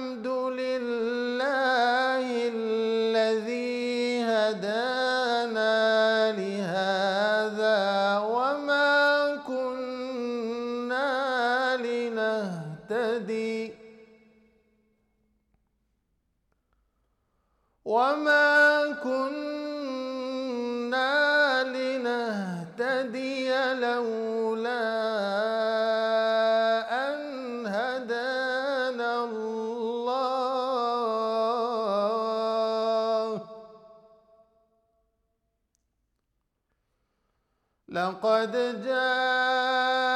لقد 38.13 38.53
جاءت 38.85 40.13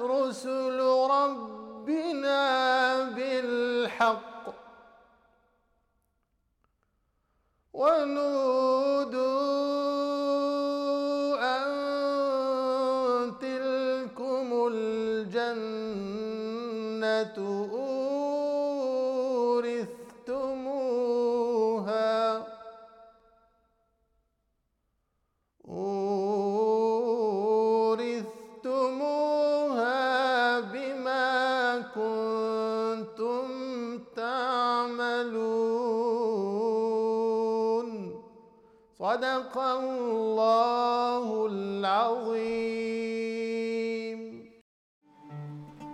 رسل 0.00 0.78
ربنا 1.10 2.40
بالحق 3.02 4.42
ونودوا 7.72 8.71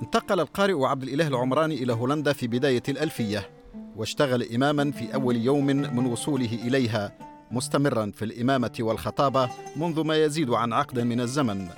انتقل 0.02 0.40
القارئ 0.40 0.84
عبد 0.84 1.02
الإله 1.02 1.28
العمراني 1.28 1.74
إلى 1.74 1.92
هولندا 1.92 2.32
في 2.32 2.46
بداية 2.46 2.82
الألفية 2.88 3.50
واشتغل 3.96 4.54
إماما 4.54 4.90
في 4.90 5.14
أول 5.14 5.36
يوم 5.36 5.66
من 5.66 6.06
وصوله 6.06 6.54
إليها 6.66 7.12
مستمرا 7.50 8.12
في 8.14 8.24
الإمامة 8.24 8.72
والخطابة 8.80 9.50
منذ 9.76 10.04
ما 10.04 10.16
يزيد 10.16 10.50
عن 10.50 10.72
عقد 10.72 10.98
من 10.98 11.20
الزمن. 11.20 11.68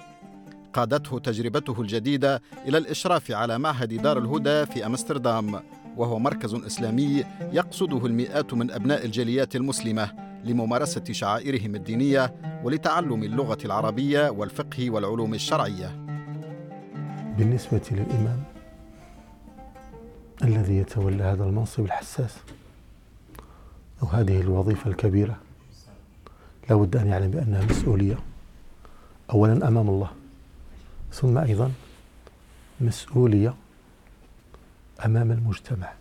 قادته 0.73 1.19
تجربته 1.19 1.81
الجديدة 1.81 2.43
إلى 2.69 2.79
الإشراف 2.79 3.31
على 3.31 3.59
معهد 3.59 4.03
دار 4.03 4.19
الهدى 4.19 4.67
في 4.67 4.87
أمستردام 4.87 5.61
وهو 5.97 6.19
مركز 6.19 6.55
إسلامي 6.55 7.25
يقصده 7.53 8.07
المئات 8.07 8.55
من 8.55 8.71
أبناء 8.71 9.05
الجاليات 9.05 9.57
المسلمة 9.57 10.13
لممارسة 10.45 11.05
شعائرهم 11.11 11.75
الدينية 11.75 12.35
ولتعلم 12.65 13.23
اللغة 13.23 13.59
العربية 13.65 14.31
والفقه 14.31 14.91
والعلوم 14.91 15.35
الشرعية. 15.35 16.00
بالنسبة 17.41 17.81
للإمام 17.91 18.43
الذي 20.43 20.77
يتولى 20.77 21.25
هذا 21.25 21.45
المنصب 21.45 21.85
الحساس 21.85 22.37
أو 24.03 24.09
هذه 24.09 24.41
الوظيفة 24.41 24.91
الكبيرة 24.91 25.41
لا 26.71 26.77
بد 26.77 26.97
أن 26.97 27.07
يعلم 27.07 27.31
بأنها 27.31 27.65
مسؤولية 27.65 28.19
أولا 29.31 29.69
أمام 29.69 29.89
الله 29.89 30.11
ثم 31.13 31.39
أيضا 31.39 31.73
مسؤولية 32.81 33.55
أمام 35.05 35.33
المجتمع. 35.33 35.93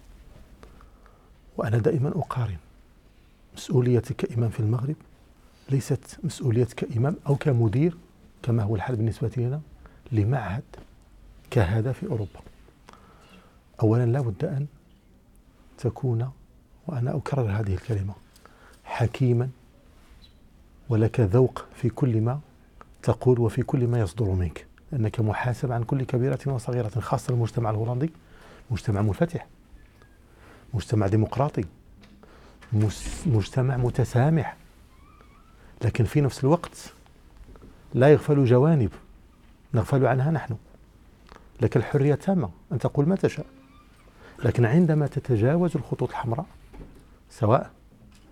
وأنا 1.58 1.78
دائما 1.78 2.10
أقارن 2.10 2.58
مسؤوليتي 3.58 4.14
كإمام 4.14 4.50
في 4.50 4.60
المغرب 4.60 4.96
ليست 5.70 6.20
مسؤوليتك 6.24 6.86
كإمام 6.86 7.16
أو 7.28 7.36
كمدير 7.36 7.98
كما 8.44 8.64
هو 8.64 8.76
الحال 8.76 8.96
بالنسبة 8.96 9.32
لنا 9.38 9.62
لمعهد 10.12 10.64
كهذا 11.52 11.92
في 11.92 12.06
أوروبا. 12.06 12.40
أولا 13.82 14.06
لا 14.06 14.22
بد 14.22 14.46
أن 14.46 14.68
تكون 15.78 16.32
وأنا 16.88 17.16
أكرر 17.18 17.52
هذه 17.52 17.74
الكلمة 17.74 18.14
حكيما 18.84 19.50
ولك 20.90 21.20
ذوق 21.20 21.66
في 21.76 21.90
كل 21.90 22.22
ما 22.22 22.40
تقول 23.04 23.40
وفي 23.40 23.64
كل 23.64 23.88
ما 23.88 24.00
يصدر 24.00 24.26
منك. 24.26 24.66
لأنك 24.92 25.20
محاسب 25.20 25.72
عن 25.72 25.84
كل 25.84 26.04
كبيرة 26.04 26.40
وصغيرة 26.46 27.00
خاصة 27.00 27.34
المجتمع 27.34 27.70
الهولندي. 27.70 28.12
مجتمع 28.72 29.02
منفتح. 29.02 29.48
مجتمع 30.74 31.08
ديمقراطي. 31.08 31.66
مجتمع 33.26 33.78
متسامح. 33.78 34.56
لكن 35.82 36.04
في 36.04 36.22
نفس 36.22 36.44
الوقت 36.44 36.94
لا 37.94 38.12
يغفل 38.12 38.46
جوانب 38.46 38.92
نغفل 39.74 40.06
عنها 40.06 40.32
نحن. 40.32 40.56
لك 41.62 41.78
الحرية 41.78 42.16
تامة 42.16 42.50
أن 42.72 42.80
تقول 42.80 43.08
ما 43.10 43.16
تشاء. 43.16 43.46
لكن 44.46 44.66
عندما 44.66 45.08
تتجاوز 45.08 45.76
الخطوط 45.76 46.10
الحمراء 46.10 46.46
سواء 47.30 47.72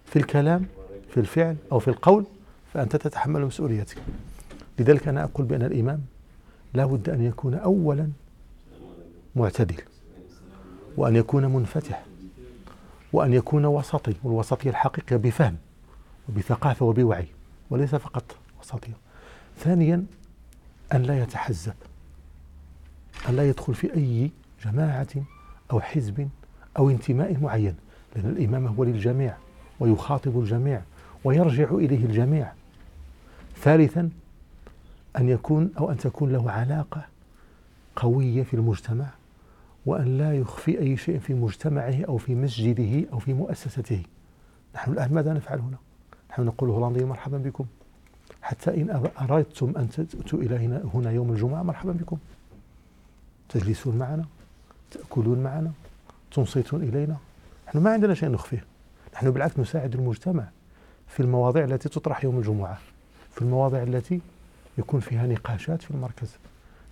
في 0.05 0.15
الكلام 0.19 0.65
في 1.09 1.19
الفعل 1.19 1.55
أو 1.71 1.79
في 1.79 1.87
القول 1.87 2.25
فأنت 2.73 2.95
تتحمل 2.95 3.45
مسؤوليتك. 3.45 3.97
لذلك 4.79 5.07
أنا 5.07 5.23
أقول 5.23 5.45
بأن 5.45 5.61
الإمام 5.61 6.01
لا 6.73 6.85
بد 6.85 7.09
أن 7.09 7.23
يكون 7.23 7.53
أولا 7.53 8.09
معتدل 9.35 9.81
وأن 10.97 11.15
يكون 11.15 11.45
منفتح 11.45 12.05
وأن 13.13 13.33
يكون 13.33 13.65
وسطي 13.65 14.13
والوسطية 14.23 14.69
الحقيقية 14.69 15.15
بفهم 15.15 15.57
وبثقافة 16.29 16.85
وبوعي 16.85 17.27
وليس 17.69 17.95
فقط 17.95 18.35
وسطية 18.61 18.93
ثانيا 19.57 20.05
أن 20.93 21.03
لا 21.03 21.21
يتحزب. 21.23 21.73
أن 23.29 23.35
لا 23.35 23.49
يدخل 23.49 23.75
في 23.75 23.93
أي 23.93 24.31
جماعة 24.65 25.07
أو 25.71 25.81
حزب 25.81 26.29
أو 26.77 26.89
انتماء 26.89 27.37
معين 27.41 27.75
لأن 28.15 28.29
الإمام 28.29 28.67
هو 28.67 28.83
للجميع 28.83 29.37
ويخاطب 29.79 30.39
الجميع 30.39 30.81
ويرجع 31.23 31.71
إليه 31.71 32.05
الجميع. 32.05 32.51
ثالثا 33.55 34.09
أن 35.17 35.29
يكون 35.29 35.71
أو 35.77 35.91
أن 35.91 35.97
تكون 35.97 36.31
له 36.31 36.51
علاقة 36.51 37.05
قوية 37.95 38.43
في 38.43 38.53
المجتمع 38.53 39.05
وأن 39.85 40.17
لا 40.17 40.37
يخفي 40.37 40.79
أي 40.79 40.97
شيء 40.97 41.19
في 41.19 41.33
مجتمعه 41.33 42.03
أو 42.07 42.17
في 42.17 42.35
مسجده 42.35 43.09
أو 43.13 43.19
في 43.19 43.33
مؤسسته. 43.33 44.03
نحن 44.75 44.91
الآن 44.91 45.13
ماذا 45.13 45.33
نفعل 45.33 45.59
هنا؟ 45.59 45.77
نحن 46.29 46.41
نقول 46.41 46.69
هولنديا 46.69 47.05
مرحبا 47.05 47.37
بكم. 47.37 47.65
حتى 48.41 48.81
إن 48.81 49.09
أردتم 49.21 49.73
أن 49.77 49.89
تأتوا 49.89 50.39
إلى 50.39 50.81
هنا 50.93 51.11
يوم 51.11 51.31
الجمعة 51.31 51.63
مرحبا 51.63 51.91
بكم. 51.91 52.17
تجلسون 53.49 53.97
معنا 53.97 54.25
تأكلون 54.91 55.39
معنا 55.39 55.71
تنصتون 56.31 56.83
إلينا. 56.83 57.17
نحن 57.67 57.77
ما 57.77 57.93
عندنا 57.93 58.13
شيء 58.13 58.29
نخفيه. 58.29 58.65
نحن 59.13 59.31
بالعكس 59.31 59.59
نساعد 59.59 59.95
المجتمع 59.95 60.47
في 61.07 61.19
المواضيع 61.19 61.63
التي 61.63 61.89
تطرح 61.89 62.23
يوم 62.23 62.37
الجمعة 62.37 62.77
في 63.31 63.41
المواضيع 63.41 63.83
التي 63.83 64.21
يكون 64.77 64.99
فيها 64.99 65.27
نقاشات 65.27 65.81
في 65.81 65.91
المركز. 65.91 66.35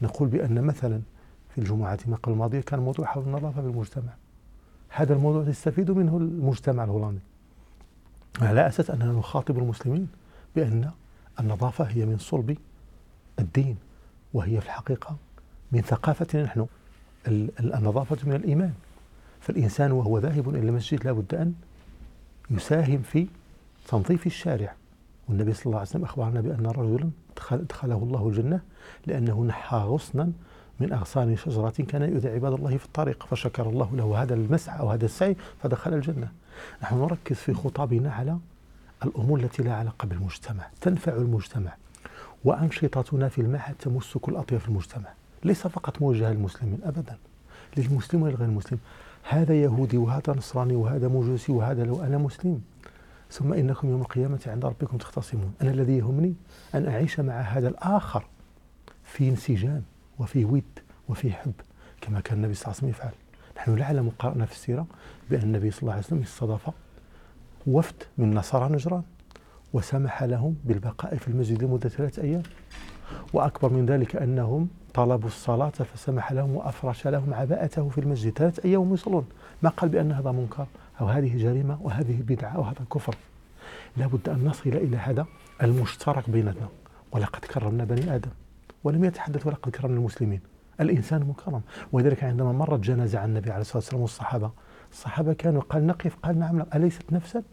نقول 0.01 0.27
بأن 0.27 0.61
مثلا 0.61 1.01
في 1.49 1.61
الجمعة 1.61 1.99
ما 2.07 2.15
قبل 2.15 2.33
الماضية 2.33 2.61
كان 2.61 2.79
موضوع 2.79 3.05
حول 3.05 3.23
النظافة 3.23 3.61
في 3.61 3.67
المجتمع 3.67 4.13
هذا 4.89 5.13
الموضوع 5.13 5.49
يستفيد 5.49 5.91
منه 5.91 6.17
المجتمع 6.17 6.83
الهولندي. 6.83 7.21
على 8.41 8.67
أساس 8.67 8.89
أننا 8.89 9.11
نخاطب 9.11 9.57
المسلمين 9.57 10.07
بأن 10.55 10.91
النظافة 11.39 11.83
هي 11.83 12.05
من 12.05 12.17
صلب 12.17 12.57
الدين 13.39 13.77
وهي 14.33 14.61
في 14.61 14.65
الحقيقة 14.65 15.15
من 15.75 15.81
ثقافتنا 15.81 16.43
نحن. 16.43 16.67
النظافة 17.59 18.17
من 18.23 18.35
الإيمان. 18.35 18.73
فالإنسان 19.41 19.91
وهو 19.91 20.19
ذاهب 20.19 20.49
إلى 20.49 20.59
المسجد 20.59 21.05
لا 21.05 21.11
بد 21.11 21.35
أن 21.35 21.53
يساهم 22.51 23.01
في 23.01 23.27
تنظيف 23.87 24.27
الشارع. 24.27 24.75
والنبي 25.29 25.53
صلى 25.53 25.65
الله 25.65 25.77
عليه 25.77 25.89
وسلم 25.89 26.03
أخبرنا 26.03 26.41
بأن 26.41 26.65
رجلا 26.65 27.09
دخله 27.51 27.95
الله 27.95 28.27
الجنة 28.27 28.59
لأنه 29.07 29.43
نحى 29.43 29.77
غصنا 29.77 30.31
من 30.79 30.93
أغصان 30.93 31.35
شجرة 31.35 31.69
كان 31.69 32.01
يؤذي 32.01 32.29
عباد 32.29 32.53
الله 32.53 32.77
في 32.77 32.85
الطريق 32.85 33.25
فشكر 33.25 33.69
الله 33.69 33.95
له 33.95 34.21
هذا 34.21 34.33
المسعى 34.33 34.79
أو 34.79 34.89
هذا 34.89 35.05
السعي 35.05 35.35
فدخل 35.63 35.93
الجنة. 35.93 36.31
نحن 36.83 36.95
نركز 36.95 37.35
في 37.35 37.53
خطابنا 37.53 38.13
على 38.13 38.37
الأمور 39.05 39.39
التي 39.39 39.63
لا 39.63 39.75
علاقة 39.75 40.05
بالمجتمع. 40.05 40.67
تنفع 40.81 41.11
المجتمع. 41.15 41.75
وأنشطتنا 42.43 43.29
في 43.29 43.41
المعهد 43.41 43.75
تمس 43.79 44.17
كل 44.17 44.35
أطياف 44.35 44.67
المجتمع. 44.67 45.09
ليس 45.43 45.67
فقط 45.67 46.01
موجهة 46.01 46.31
للمسلمين 46.31 46.79
أبدا. 46.83 47.17
للمسلم 47.77 48.21
ولغير 48.21 48.45
المسلم. 48.45 48.79
هذا 49.29 49.53
يهودي 49.61 49.97
وهذا 49.97 50.33
نصراني 50.33 50.75
وهذا 50.75 51.07
مجوسي 51.07 51.51
وهذا 51.51 51.83
لو 51.83 52.03
أنا 52.03 52.17
مسلم. 52.17 52.61
ثم 53.31 53.53
إنكم 53.53 53.89
يوم 53.89 54.01
القيامة 54.01 54.39
عند 54.47 54.65
ربكم 54.65 54.97
تختصمون. 54.97 55.53
أنا 55.61 55.71
الذي 55.71 55.97
يهمني 55.97 56.33
أن 56.75 56.87
أعيش 56.87 57.19
مع 57.19 57.41
هذا 57.41 57.67
الآخر 57.67 58.25
في 59.03 59.29
انسجام 59.29 59.83
وفي 60.19 60.45
ود 60.45 60.63
وفي 61.09 61.31
حب 61.31 61.53
كما 62.01 62.19
كان 62.19 62.37
النبي 62.37 62.53
صلى 62.53 62.63
الله 62.63 62.75
عليه 62.77 62.77
وسلم 62.77 62.89
يفعل. 62.89 63.11
نحن 63.57 63.75
نعلم 63.75 64.11
قرأنا 64.19 64.45
في 64.45 64.51
السيرة 64.51 64.87
بأن 65.29 65.41
النبي 65.41 65.71
صلى 65.71 65.81
الله 65.81 65.93
عليه 65.93 66.03
وسلم 66.03 66.21
استضاف 66.21 66.69
وفد 67.67 68.03
من 68.17 68.33
نصارى 68.33 68.73
نجران 68.73 69.03
وسمح 69.73 70.23
لهم 70.23 70.55
بالبقاء 70.63 71.17
في 71.17 71.27
المسجد 71.27 71.63
لمدة 71.63 71.89
ثلاثة 71.89 72.21
أيام. 72.21 72.43
وأكبر 73.33 73.73
من 73.73 73.85
ذلك 73.85 74.15
أنهم 74.15 74.67
طلبوا 74.95 75.27
الصلاة 75.27 75.69
فسمح 75.69 76.31
لهم 76.31 76.55
وأفرش 76.55 77.07
لهم 77.07 77.33
عباءته 77.33 77.89
في 77.89 77.97
المسجد. 77.97 78.37
ثلاثة 78.37 78.63
أيام 78.65 78.93
يصلون. 78.93 79.25
ما 79.61 79.69
قال 79.69 79.89
بأن 79.89 80.11
هذا 80.11 80.31
منكر 80.31 80.65
أو 81.01 81.05
هذه 81.05 81.37
جريمة 81.37 81.77
وهذه 81.81 82.21
بدعة 82.27 82.49
أو 82.49 82.61
هذا 82.61 82.85
كفر. 82.93 83.15
لا 83.97 84.07
بد 84.07 84.29
أن 84.29 84.45
نصل 84.45 84.69
إلى 84.69 84.97
هذا 84.97 85.25
المشترك 85.63 86.29
بيننا. 86.29 86.69
ولقد 87.11 87.39
كرمنا 87.39 87.83
بني 87.83 88.15
آدم. 88.15 88.29
ولم 88.83 89.03
يتحدث 89.03 89.47
ولقد 89.47 89.71
كرمنا 89.71 89.97
المسلمين. 89.97 90.39
الإنسان 90.81 91.21
مكرم. 91.21 91.61
ولذلك 91.91 92.23
عندما 92.23 92.51
مرت 92.51 92.79
جنازة 92.79 93.19
عن 93.19 93.29
النبي 93.29 93.51
عليه 93.51 93.61
الصلاة 93.61 93.77
والسلام 93.77 94.01
والصحابة. 94.01 94.51
الصحابة 94.91 95.33
كانوا 95.33 95.61
قال 95.61 95.87
نقف 95.87 96.15
قال 96.23 96.39
نعم. 96.39 96.65
أليست 96.75 97.13
نفسا؟ 97.13 97.43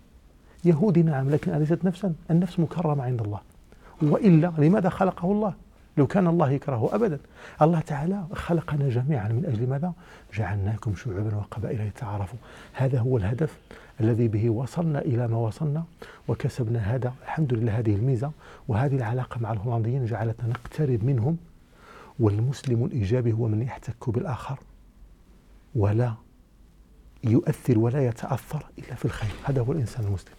يهودي 0.65 1.03
نعم 1.03 1.31
لكن 1.31 1.55
أليست 1.55 1.85
نفسا؟ 1.85 2.15
النفس 2.31 2.61
مكرمة 2.61 3.05
عند 3.05 3.21
الله. 3.21 3.41
وإلا 4.03 4.53
لماذا 4.59 4.89
خلقه 4.89 5.33
الله؟ 5.33 5.55
لو 5.97 6.07
كان 6.07 6.27
الله 6.27 6.51
يكرهه 6.51 6.95
أبدا. 6.95 7.19
الله 7.63 7.81
تعالى 7.81 8.25
خلقنا 8.33 8.89
جميعا 8.89 9.29
من 9.29 9.45
أجل 9.47 9.69
ماذا؟ 9.69 9.93
جعلناكم 10.35 10.95
شعوبا 10.95 11.37
وقبائل 11.37 11.87
لتعارفوا. 11.89 12.39
هذا 12.73 13.01
هو 13.01 13.17
الهدف 13.17 13.59
الذي 14.01 14.29
به 14.29 14.51
وصلنا 14.51 14.99
إلى 14.99 15.29
ما 15.29 15.37
وصلنا 15.37 15.85
وكسبنا 16.29 16.79
هذا. 16.79 17.15
الحمد 17.23 17.55
لله 17.55 17.79
هذه 17.79 17.95
الميزة 17.95 18.31
وهذه 18.69 18.97
العلاقة 18.97 19.41
مع 19.41 19.53
الهولنديين 19.53 20.07
جعلتنا 20.07 20.49
نقترب 20.49 21.05
منهم. 21.05 21.37
والمسلم 22.21 22.85
الإيجابي 22.85 23.33
هو 23.33 23.49
من 23.49 23.63
يحتك 23.63 24.11
بالآخر 24.11 24.59
ولا 25.75 26.15
يؤثر 27.25 27.79
ولا 27.79 28.07
يتأثر 28.07 28.67
إلا 28.79 28.95
في 28.95 29.05
الخير. 29.05 29.31
هذا 29.45 29.61
هو 29.61 29.73
الإنسان 29.73 30.05
المسلم. 30.05 30.33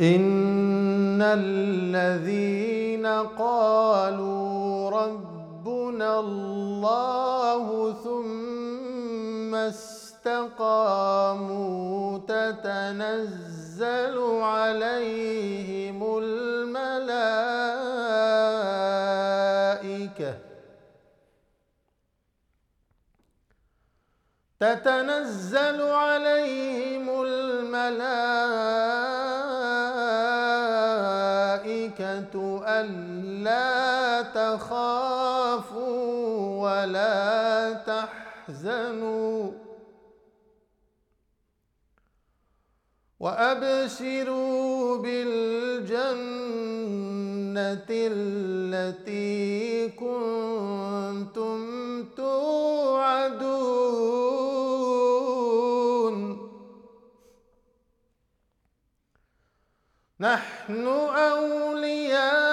إن 0.00 1.22
الذين 1.22 3.06
قالوا 3.38 4.90
ربنا 4.90 6.20
الله 6.20 7.92
ثم 8.04 9.54
استقاموا 9.54 10.18
تتنزل 12.18 14.18
عليهم 14.42 16.18
الملائكة 16.22 17.30
تتنزل 24.60 25.82
عليهم 25.82 27.22
الملائكة 27.22 28.79
ألا 32.80 34.22
تخافوا 34.22 35.90
ولا 36.62 37.72
تحزنوا. 37.72 39.52
وأبشروا 43.20 44.96
بالجنة 44.96 46.20
التي 47.90 49.88
كنتم 49.88 51.60
توعدون. 52.16 53.80
نحن 60.20 60.86
أولياؤكم 60.86 62.49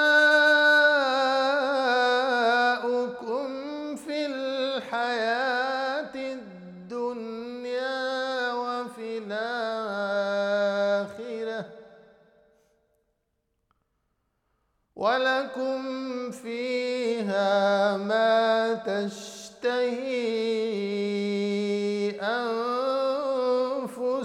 ولكم 15.57 16.31
فيها 16.31 17.97
ما 17.97 18.73
تشتهي 18.85 20.17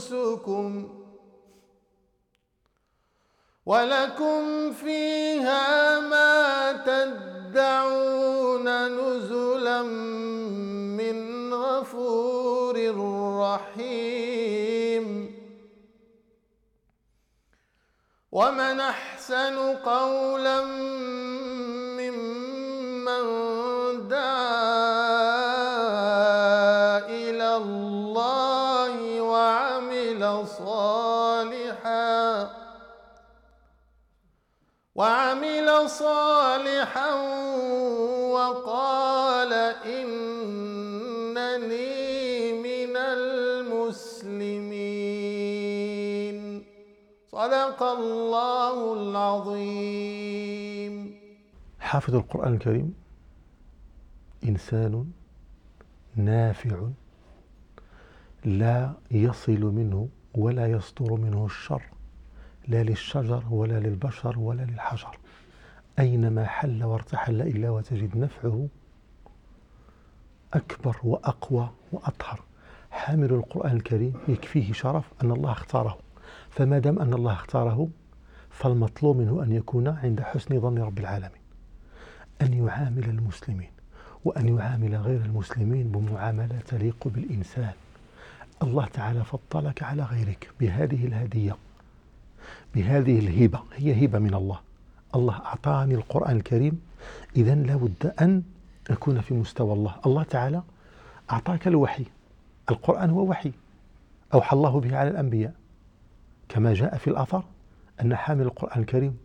أنفسكم 0.02 0.88
ولكم 3.66 4.72
فيها 4.72 6.00
ما 6.00 6.72
تدعون 6.72 8.68
نزلا 8.88 9.82
ومن 18.32 18.80
أحسن 18.80 19.76
قولا 19.76 20.60
ممن 22.00 23.24
دعا 24.08 24.22
إلى 27.08 27.56
الله 27.56 29.20
وعمل 29.20 30.46
صالحا 30.58 32.50
وعمل 34.94 35.90
صالحا 35.90 37.14
وقال 38.32 39.52
انني 39.84 40.11
الله 47.98 48.92
العظيم. 49.02 50.94
حافظ 51.80 52.14
القرآن 52.14 52.54
الكريم 52.54 52.94
إنسان 54.44 55.10
نافع 56.16 56.88
لا 58.44 58.92
يصل 59.10 59.60
منه 59.60 60.08
ولا 60.34 60.66
يصدر 60.66 61.14
منه 61.14 61.44
الشر 61.46 61.82
لا 62.68 62.82
للشجر 62.82 63.44
ولا 63.50 63.80
للبشر 63.80 64.38
ولا 64.38 64.62
للحجر. 64.62 65.18
أينما 65.98 66.46
حل 66.46 66.84
وارتحل 66.84 67.42
إلا 67.42 67.70
وتجد 67.70 68.16
نفعه 68.16 68.68
أكبر 70.54 70.96
وأقوى 71.04 71.70
وأطهر. 71.92 72.40
حامل 72.90 73.32
القرآن 73.32 73.76
الكريم 73.76 74.14
يكفيه 74.28 74.72
شرف 74.72 75.04
أن 75.22 75.30
الله 75.30 75.52
اختاره. 75.52 75.98
فما 76.52 76.78
دام 76.78 76.98
أن 76.98 77.14
الله 77.14 77.32
اختاره 77.32 77.88
فالمطلوب 78.50 79.16
منه 79.16 79.42
أن 79.42 79.52
يكون 79.52 79.88
عند 79.88 80.20
حسن 80.20 80.60
ظن 80.60 80.78
رب 80.78 80.98
العالمين. 80.98 81.42
أن 82.42 82.52
يعامل 82.52 83.04
المسلمين 83.04 83.70
وأن 84.24 84.58
يعامل 84.58 84.96
غير 84.96 85.20
المسلمين 85.20 85.88
بمعاملة 85.88 86.58
تليق 86.66 87.08
بالإنسان. 87.08 87.72
الله 88.62 88.86
تعالى 88.86 89.24
فضلك 89.24 89.82
على 89.82 90.02
غيرك 90.02 90.50
بهذه 90.60 91.06
الهدية 91.06 91.56
بهذه 92.74 93.18
الهبة. 93.18 93.60
هي 93.74 94.06
هبة 94.06 94.18
من 94.18 94.34
الله. 94.34 94.60
الله 95.14 95.34
أعطاني 95.34 95.94
القرآن 95.94 96.36
الكريم. 96.36 96.80
إذا 97.36 97.54
لابد 97.54 98.12
أن 98.20 98.42
أكون 98.90 99.20
في 99.20 99.34
مستوى 99.34 99.72
الله. 99.72 99.94
الله 100.06 100.22
تعالى 100.22 100.62
أعطاك 101.30 101.66
الوحي. 101.66 102.04
القرآن 102.70 103.10
هو 103.10 103.30
وحي. 103.30 103.52
أوحى 104.34 104.56
الله 104.56 104.80
به 104.80 104.96
على 104.96 105.10
الأنبياء. 105.10 105.61
كما 106.52 106.74
جاء 106.74 106.96
في 106.96 107.08
الأثر 107.08 107.44
أن 108.00 108.16
حامل 108.16 108.42
القرآن 108.42 108.80
الكريم 108.80 109.16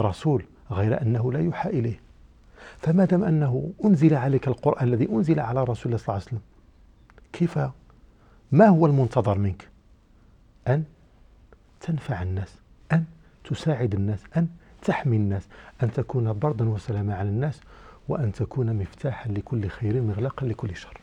رسول 0.00 0.44
غير 0.70 1.02
أنه 1.02 1.32
لا 1.32 1.40
يوحى 1.40 1.70
إليه. 1.70 2.00
فما 2.78 3.04
دام 3.04 3.24
أنه 3.24 3.72
أنزل 3.84 4.14
عليك 4.14 4.48
القرآن 4.48 4.88
الذي 4.88 5.08
أنزل 5.08 5.40
على 5.40 5.64
رسول 5.64 5.86
الله 5.86 5.96
صلى 5.96 6.08
الله 6.08 6.14
عليه 6.14 6.24
وسلم 6.24 6.40
كيف 7.32 7.58
ما 8.52 8.66
هو 8.66 8.86
المنتظر 8.86 9.38
منك؟ 9.38 9.68
أن 10.68 10.84
تنفع 11.80 12.22
الناس 12.22 12.54
أن 12.92 13.04
تساعد 13.44 13.94
الناس 13.94 14.20
أن 14.36 14.48
تحمي 14.82 15.16
الناس 15.16 15.48
أن 15.82 15.92
تكون 15.92 16.38
بردا 16.38 16.68
وسلاما 16.68 17.14
على 17.14 17.28
الناس 17.28 17.60
وأن 18.08 18.32
تكون 18.32 18.76
مفتاحا 18.76 19.30
لكل 19.30 19.68
خير 19.68 20.02
مغلقا 20.02 20.46
لكل 20.46 20.76
شر. 20.76 21.00